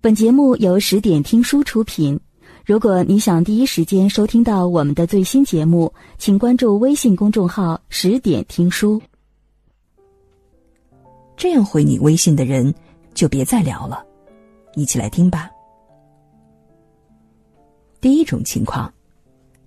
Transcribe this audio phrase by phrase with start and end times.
[0.00, 2.18] 本节目由十点听书出品。
[2.64, 9.02] 如果你想第一时间收听到我们的最新节目，请关注微信公众号“十点听书”。
[11.36, 12.72] 这样回你微信的人，
[13.12, 14.04] 就别再聊了。
[14.76, 15.50] 一起来听吧。
[18.00, 18.92] 第一种情况，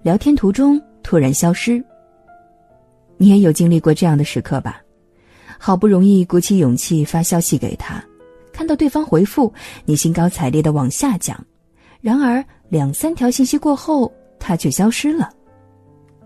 [0.02, 1.84] 聊天途中突然消失。
[3.18, 4.82] 你也有经历过这样的时刻吧？
[5.58, 8.02] 好不容易鼓起勇气发消息给他。
[8.62, 9.52] 看到对方回复，
[9.86, 11.44] 你兴高采烈的往下讲，
[12.00, 15.34] 然而两三条信息过后，他却消失了。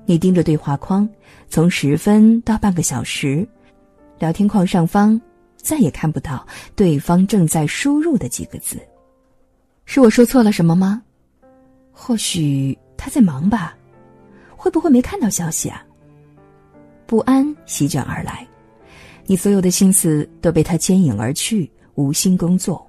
[0.05, 1.07] 你盯着对话框，
[1.47, 3.47] 从十分到半个小时，
[4.19, 5.19] 聊天框上方
[5.55, 6.45] 再也看不到
[6.75, 8.77] 对方正在输入的几个字。
[9.85, 11.01] 是我说错了什么吗？
[11.93, 13.77] 或许他在忙吧？
[14.57, 15.81] 会不会没看到消息啊？
[17.05, 18.45] 不安席卷而来，
[19.25, 21.71] 你所有的心思都被他牵引而去。
[21.95, 22.85] 无心工作，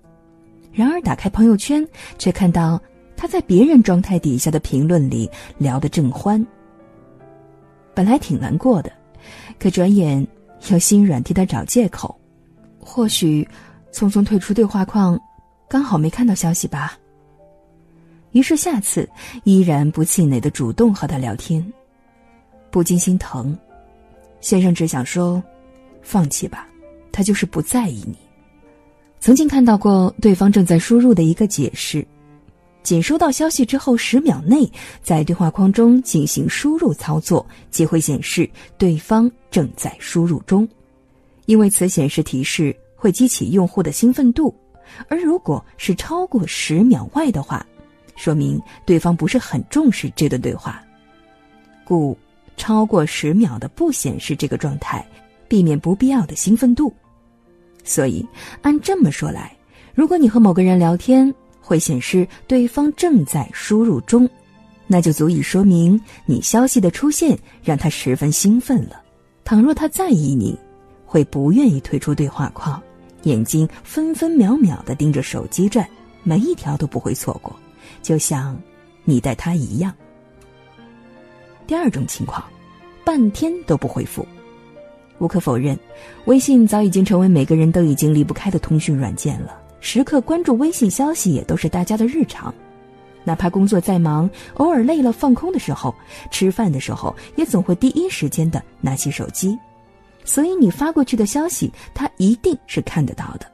[0.72, 1.86] 然而打开朋友圈，
[2.18, 2.80] 却看到
[3.16, 6.44] 他在别人状态底下的评论里聊得正欢。
[7.94, 8.92] 本来挺难过的，
[9.58, 10.26] 可转眼
[10.68, 12.14] 又心软替他找借口。
[12.78, 13.46] 或许
[13.90, 15.18] 匆匆退出对话框，
[15.68, 16.98] 刚好没看到消息吧。
[18.32, 19.08] 于是下次
[19.44, 21.64] 依然不气馁的主动和他聊天，
[22.70, 23.56] 不禁心疼。
[24.40, 25.42] 先生只想说，
[26.02, 26.68] 放弃吧，
[27.10, 28.16] 他就是不在意你。
[29.26, 32.06] 曾经看到过对方正在输入的一个解释，
[32.84, 34.70] 仅收到消息之后十秒内，
[35.02, 40.68] 在对话框中进行输入操作，即会显示对方正在输入中，
[41.46, 44.54] 因为此显示提示会激起用户的兴奋度，
[45.08, 47.66] 而如果是超过十秒外的话，
[48.14, 50.80] 说明对方不是很重视这段对话，
[51.84, 52.16] 故
[52.56, 55.04] 超过十秒的不显示这个状态，
[55.48, 56.94] 避免不必要的兴奋度。
[57.86, 58.26] 所以，
[58.60, 59.56] 按这么说来，
[59.94, 64.28] 如果你和某个人聊天会显示对方正在输入中，
[64.86, 69.00] 那就足以说明你消息的出现让他十分兴奋了。
[69.44, 70.58] 倘若他在意你，
[71.06, 72.82] 会不愿意退出对话框，
[73.22, 75.88] 眼睛分分秒秒的盯着手机转，
[76.24, 77.54] 每一条都不会错过，
[78.02, 78.60] 就像
[79.04, 79.94] 你待他一样。
[81.66, 82.44] 第二种情况，
[83.04, 84.26] 半天都不回复。
[85.18, 85.78] 无可否认，
[86.26, 89.58] 微信早已经成为每个人都已经离不开的通讯软件了。
[89.80, 92.52] 时刻关注微信消息也都是大家的日常。
[93.24, 95.94] 哪怕工作再忙，偶尔累了放空的时候，
[96.30, 99.58] 吃饭的时候，也总会第一时间的拿起手机。
[100.24, 103.46] 所以你发过去的消息，他一定是看得到的。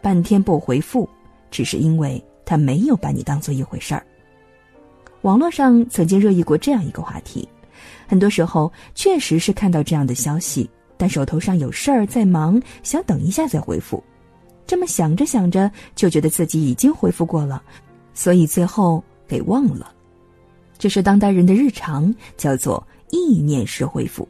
[0.00, 1.08] 半天不回复，
[1.50, 4.02] 只是因为他没有把你当做一回事儿。
[5.22, 7.48] 网络上曾经热议过这样一个话题，
[8.06, 10.68] 很多时候确实是看到这样的消息。
[10.96, 14.02] 但手头上有事儿在忙，想等一下再回复。
[14.66, 17.62] 这么想着想着，就觉得自己已经回复过了，
[18.14, 19.92] 所以最后给忘了。
[20.78, 24.28] 这是当代人的日常，叫做意念式回复。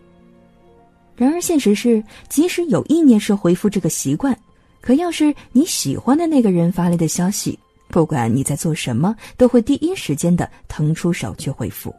[1.17, 4.39] 然而现实是，即使有意念式回复这个习惯，
[4.83, 11.95] 可要是你喜欢的那个人发来的消息，不管你在做什么，都会第一时间的腾出手去回复。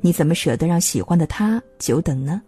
[0.00, 2.42] 你怎么舍得让喜欢的他久等呢？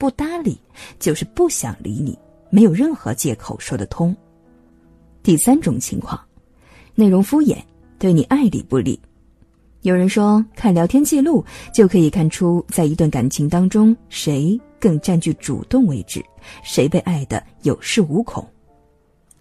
[0.00, 0.58] 不搭理，
[0.98, 2.18] 就是不想理你，
[2.48, 4.16] 没有任何借口说得通。
[5.22, 6.18] 第三种情况，
[6.94, 7.58] 内容敷衍，
[7.98, 8.98] 对你爱理不理。
[9.82, 11.44] 有人说，看聊天记录
[11.74, 16.24] 就可以看出，在一段感情当中，谁更占据主动位置，
[16.62, 18.42] 谁被爱的有恃无恐。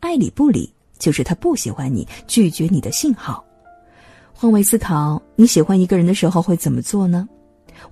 [0.01, 3.41] 爱理不理，就是他不喜欢你，拒绝你的信号。
[4.33, 7.29] 换位思考，你喜欢一个人的时候会怎么做呢？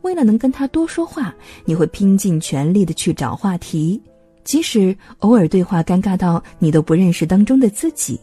[0.01, 1.33] 为了能跟他多说话，
[1.65, 4.01] 你会拼尽全力的去找话题，
[4.43, 8.19] 即使偶尔对话尴尬到你都不认识当中的自己，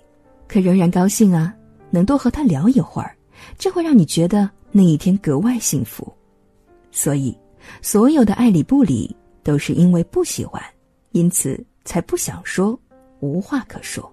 [0.48, 1.54] 可仍然高兴啊，
[1.90, 3.14] 能多和他聊一会儿，
[3.58, 6.12] 这会让你觉得那一天格外幸福。
[6.90, 7.36] 所以，
[7.82, 10.62] 所有的爱理不理都是因为不喜欢，
[11.12, 12.78] 因此才不想说，
[13.20, 14.10] 无话可说。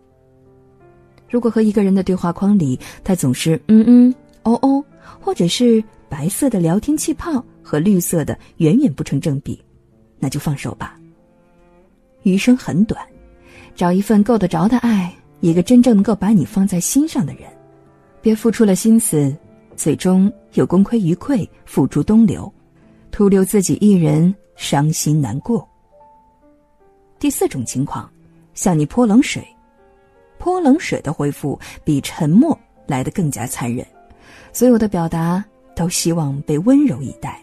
[1.30, 4.84] 如果和一个人的对话框里，他总是嗯嗯哦哦，
[5.20, 5.84] 或者是。
[6.12, 7.42] 白色的聊天气泡
[7.72, 9.58] 和绿色的远远不成正比，
[10.20, 11.00] 那就放手吧。
[12.24, 13.02] 余生很短，
[13.76, 15.10] 找一份够得着的爱，
[15.40, 17.44] 一个真正能够把你放在心上的人，
[18.22, 19.34] 别付出了心思，
[19.78, 22.54] 最终又功亏一篑，付诸东流，
[23.10, 25.66] 徒留自己一人伤心难过。
[27.20, 28.12] 第四种情况，
[28.54, 29.42] 向你泼冷水，
[30.38, 33.88] 泼冷水的回复比沉默来得更加残忍，
[34.52, 35.42] 所有的表达。
[35.74, 37.42] 都希望被温柔以待，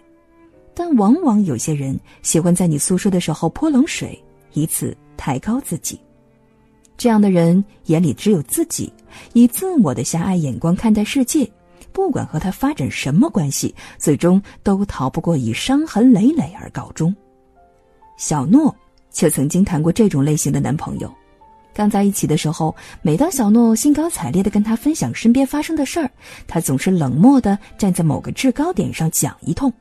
[0.78, 4.16] 但往往有些人喜欢在你诉说的时候泼冷水，
[4.52, 5.98] 以此抬高自己。
[6.96, 8.92] 这样的人眼里只有自己，
[9.32, 11.50] 以自我的狭隘眼光看待世界，
[11.90, 17.12] 不管和他发展什么关系，最终都逃不过以伤痕累累而告终。
[18.16, 18.72] 小诺
[19.10, 21.12] 却曾经谈过这种类型的男朋友。
[21.74, 22.72] 刚在一起的时候，
[23.02, 26.08] 每当小诺兴高采烈的跟他分享身边发生的事儿，
[26.46, 29.72] 他总是冷漠的站在某个制高点上讲一通。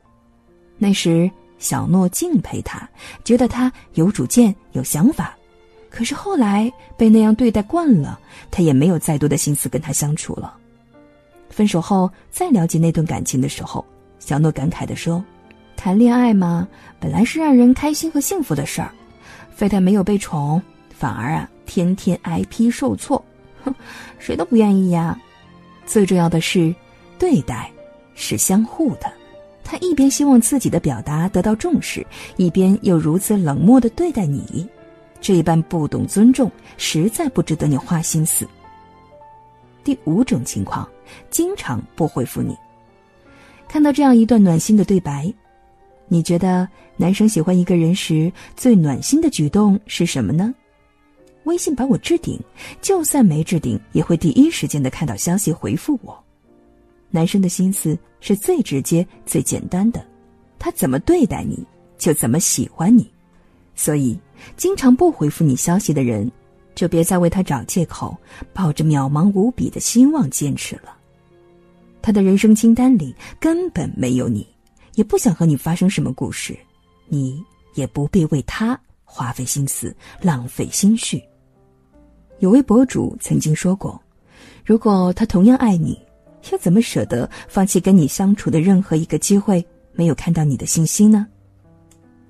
[0.78, 2.88] 那时，小诺敬佩他，
[3.24, 5.36] 觉得他有主见、有想法。
[5.90, 8.18] 可是后来被那样对待惯了，
[8.50, 10.54] 他也没有再多的心思跟他相处了。
[11.50, 13.84] 分手后再了解那段感情的时候，
[14.18, 15.24] 小诺感慨地说
[15.76, 16.68] ：“谈恋爱嘛，
[17.00, 18.92] 本来是让人开心和幸福的事儿，
[19.50, 20.62] 非但没有被宠，
[20.94, 23.22] 反而啊。”天天挨批受挫，
[23.62, 23.74] 哼，
[24.18, 25.18] 谁都不愿意呀。
[25.84, 26.74] 最重要的是，
[27.18, 27.70] 对待
[28.14, 29.12] 是相互的。
[29.70, 32.04] 他一边希望自己的表达得到重视，
[32.38, 34.66] 一边又如此冷漠的对待你，
[35.20, 38.48] 这一般不懂尊重，实在不值得你花心思。
[39.84, 40.88] 第五种情况，
[41.28, 42.56] 经常不回复你。
[43.68, 45.30] 看到这样一段暖心的对白，
[46.06, 46.66] 你觉得
[46.96, 50.54] 男生喜欢一个人时最暖心的举动是什么呢？
[51.44, 52.40] 微信把我置顶，
[52.80, 56.18] 就算没置顶，也会第一时间的看到消息回复我。
[57.10, 60.04] 男生的心思是最直接、最简单的，
[60.58, 61.66] 他怎么对待你，
[61.96, 63.10] 就怎么喜欢你。
[63.74, 64.18] 所以，
[64.56, 66.30] 经常不回复你消息的人，
[66.74, 68.16] 就别再为他找借口，
[68.52, 70.96] 抱着渺茫无比的希望坚持了。
[72.02, 74.46] 他的人生清单里根本没有你，
[74.94, 76.58] 也不想和你发生什么故事，
[77.06, 77.42] 你
[77.74, 81.22] 也不必为他花费心思、浪费心绪。
[82.40, 84.00] 有位博主曾经说过
[84.64, 86.00] ：“如果他同样爱你，
[86.50, 89.64] 又怎么舍得放弃跟你相处的任何一个机会？
[89.92, 91.26] 没有看到你的信息呢？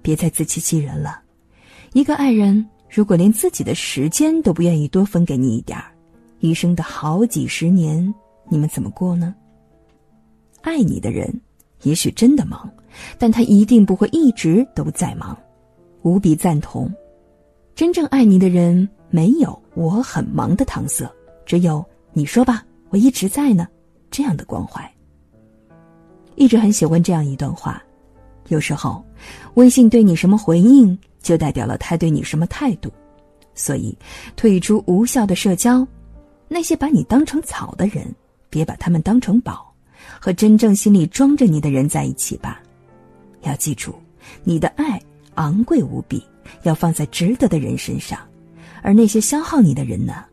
[0.02, 1.20] 别再自欺欺人了。
[1.92, 5.92] 一个爱人如果连自己的时间都不愿意多分给你一点儿，
[6.40, 8.12] 一生的好几十年，
[8.48, 9.34] 你们怎么过呢？
[10.62, 11.40] 爱你的人
[11.82, 12.70] 也许真的忙，
[13.18, 15.36] 但他一定不会一直都在忙。
[16.02, 16.92] 无比赞同，
[17.74, 21.10] 真正爱你的人。”没有我很忙的搪塞，
[21.46, 21.82] 只有
[22.12, 23.66] 你说吧，我一直在呢，
[24.18, 24.84] 这样的关怀。
[26.34, 27.80] 一直很喜欢这样一段话：
[28.48, 29.00] 有时候，
[29.54, 32.90] 微信对你什么回应，就代表了他对你什么态度。
[33.54, 33.96] 所以，
[34.34, 35.86] 退出无效的社交，
[36.48, 38.12] 那些把你当成草的人，
[38.50, 39.72] 别把他们当成宝，
[40.20, 42.60] 和真正心里装着你的人在一起吧。
[43.42, 43.94] 要记住，
[44.42, 45.00] 你的爱
[45.36, 46.20] 昂贵无比，
[46.64, 48.18] 要放在值得的人身上。
[48.82, 50.24] 而那些消耗你的人呢，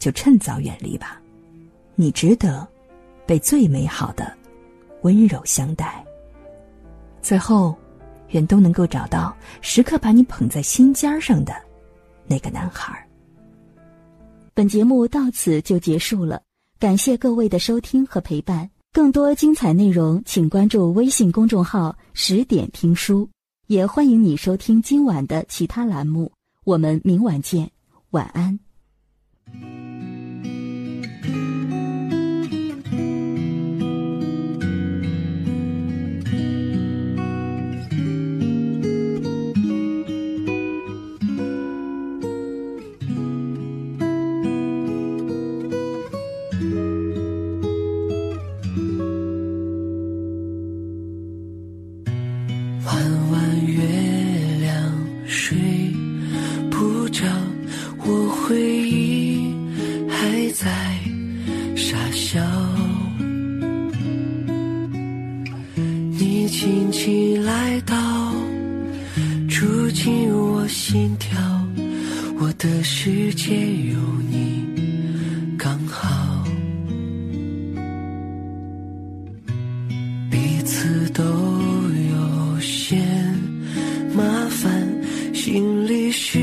[0.00, 1.20] 就趁早远离吧。
[1.94, 2.66] 你值得
[3.26, 4.32] 被最美好的
[5.02, 6.04] 温柔相待。
[7.22, 7.76] 最后，
[8.28, 11.54] 愿都能够找到时刻把你捧在心尖上的
[12.26, 13.06] 那个男孩。
[14.52, 16.42] 本节目到此就结束了，
[16.78, 18.70] 感谢各位的收听和陪伴。
[18.92, 23.28] 更多精彩内容，请关注微信公众号“十点听书”，
[23.66, 26.30] 也欢迎你收听今晚的其他栏目。
[26.62, 27.68] 我们明晚见，
[28.10, 28.56] 晚安。
[62.14, 62.40] 笑。
[66.16, 67.96] 你轻轻来到
[69.48, 71.38] 住进我心跳
[72.38, 73.98] 我的世界有
[74.30, 74.64] 你
[75.58, 76.44] 刚好。
[80.30, 82.96] 彼此都有些
[84.14, 84.72] 麻烦
[85.34, 86.38] 心里事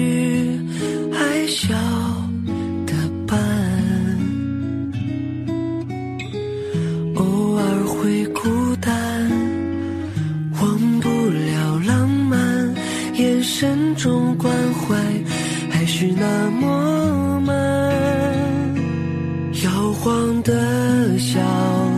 [20.91, 21.39] 的小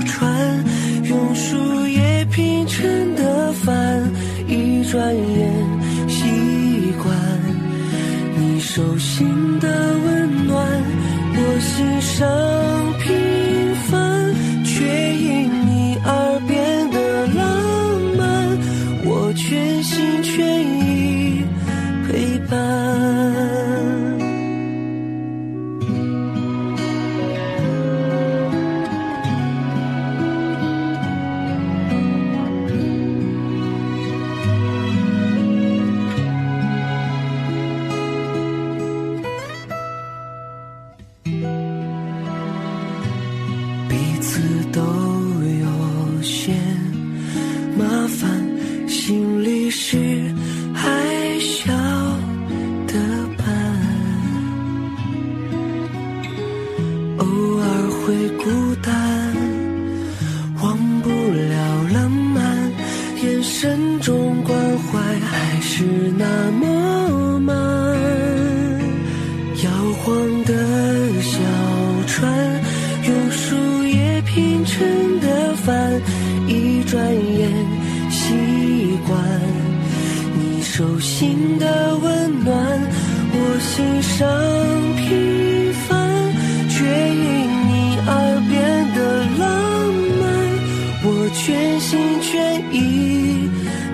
[0.06, 0.64] 船，
[1.04, 4.04] 用树叶拼成的帆，
[4.48, 5.52] 一转眼，
[6.08, 7.16] 习惯
[8.38, 9.68] 你手心的
[10.06, 10.68] 温暖，
[11.36, 12.53] 我心上。
[81.16, 82.82] 心的温暖
[83.34, 84.26] 我心生
[84.96, 86.34] 平凡
[86.70, 87.24] 却因
[87.70, 87.72] 你
[88.08, 88.12] 而
[88.50, 88.54] 变
[88.96, 89.00] 得
[89.38, 89.46] 浪
[90.20, 90.24] 漫
[91.04, 92.34] 我全心全
[92.74, 93.48] 意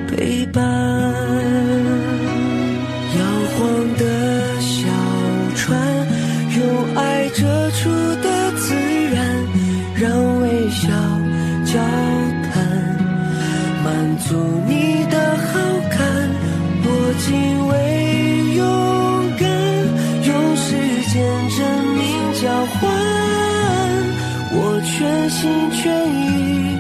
[0.08, 1.59] 陪伴。
[25.30, 26.79] 心却已